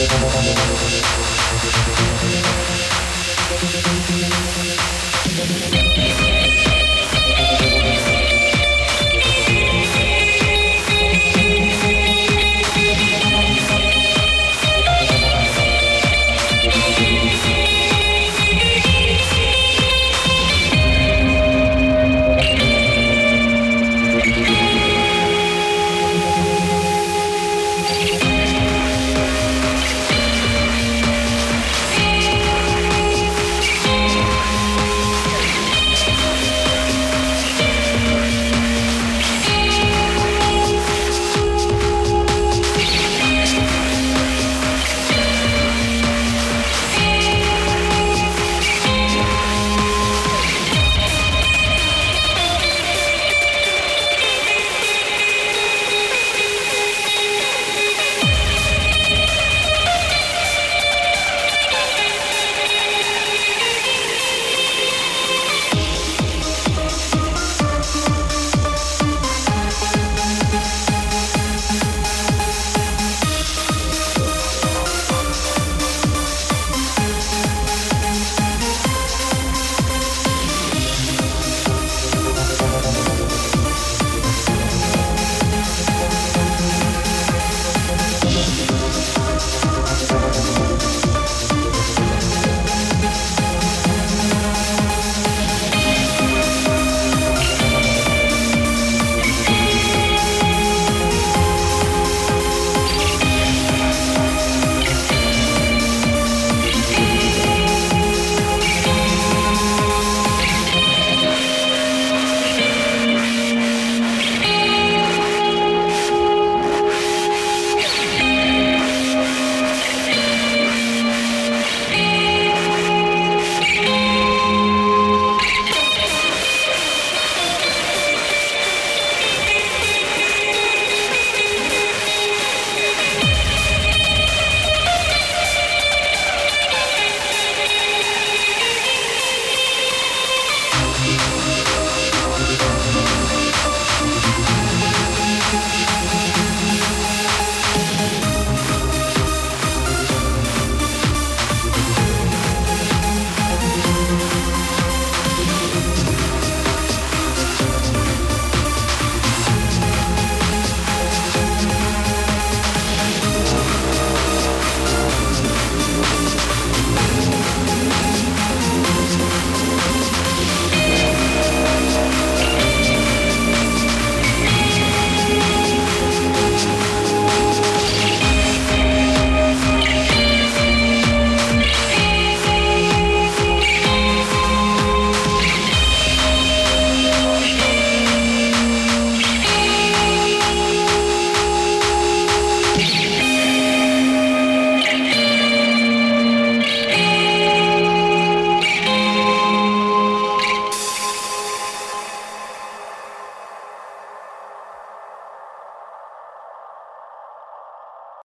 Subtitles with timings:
[0.00, 1.19] ありがとうご。